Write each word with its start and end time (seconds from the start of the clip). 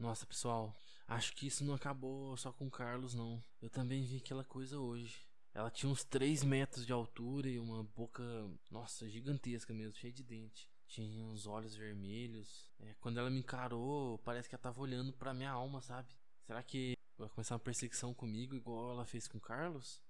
Nossa, 0.00 0.26
pessoal, 0.26 0.74
acho 1.06 1.34
que 1.34 1.46
isso 1.46 1.62
não 1.62 1.74
acabou 1.74 2.34
só 2.34 2.50
com 2.50 2.66
o 2.66 2.70
Carlos, 2.70 3.12
não. 3.12 3.44
Eu 3.60 3.68
também 3.68 4.02
vi 4.02 4.16
aquela 4.16 4.42
coisa 4.42 4.80
hoje. 4.80 5.28
Ela 5.52 5.70
tinha 5.70 5.92
uns 5.92 6.02
3 6.02 6.42
metros 6.42 6.86
de 6.86 6.92
altura 6.92 7.50
e 7.50 7.58
uma 7.58 7.84
boca, 7.84 8.22
nossa, 8.70 9.06
gigantesca 9.10 9.74
mesmo, 9.74 9.92
cheia 9.92 10.10
de 10.10 10.22
dente. 10.22 10.70
Tinha 10.88 11.22
uns 11.26 11.46
olhos 11.46 11.76
vermelhos. 11.76 12.72
É, 12.80 12.94
quando 12.98 13.18
ela 13.20 13.28
me 13.28 13.40
encarou, 13.40 14.16
parece 14.20 14.48
que 14.48 14.54
ela 14.54 14.62
tava 14.62 14.80
olhando 14.80 15.12
pra 15.12 15.34
minha 15.34 15.50
alma, 15.50 15.82
sabe? 15.82 16.08
Será 16.46 16.62
que 16.62 16.96
vai 17.18 17.28
começar 17.28 17.56
uma 17.56 17.60
perseguição 17.60 18.14
comigo 18.14 18.54
igual 18.54 18.92
ela 18.92 19.04
fez 19.04 19.28
com 19.28 19.36
o 19.36 19.40
Carlos? 19.42 20.00